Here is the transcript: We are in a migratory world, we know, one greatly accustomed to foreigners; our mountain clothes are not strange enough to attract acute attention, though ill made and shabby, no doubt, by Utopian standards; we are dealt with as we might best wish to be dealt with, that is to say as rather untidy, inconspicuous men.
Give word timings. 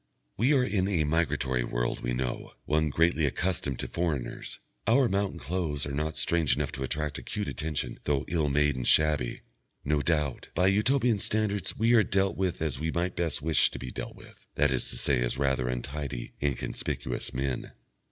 We 0.35 0.51
are 0.55 0.63
in 0.63 0.87
a 0.87 1.03
migratory 1.03 1.63
world, 1.63 1.99
we 2.01 2.11
know, 2.15 2.53
one 2.65 2.89
greatly 2.89 3.27
accustomed 3.27 3.77
to 3.81 3.87
foreigners; 3.87 4.57
our 4.87 5.07
mountain 5.07 5.37
clothes 5.37 5.85
are 5.85 5.91
not 5.93 6.17
strange 6.17 6.55
enough 6.55 6.71
to 6.71 6.83
attract 6.83 7.19
acute 7.19 7.47
attention, 7.47 7.99
though 8.05 8.25
ill 8.27 8.49
made 8.49 8.75
and 8.75 8.87
shabby, 8.87 9.41
no 9.85 10.01
doubt, 10.01 10.49
by 10.55 10.65
Utopian 10.69 11.19
standards; 11.19 11.77
we 11.77 11.93
are 11.93 12.01
dealt 12.01 12.35
with 12.35 12.63
as 12.63 12.79
we 12.79 12.89
might 12.89 13.15
best 13.15 13.43
wish 13.43 13.69
to 13.69 13.77
be 13.77 13.91
dealt 13.91 14.15
with, 14.15 14.47
that 14.55 14.71
is 14.71 14.89
to 14.89 14.95
say 14.97 15.21
as 15.21 15.37
rather 15.37 15.69
untidy, 15.69 16.33
inconspicuous 16.41 17.31
men. 17.31 17.73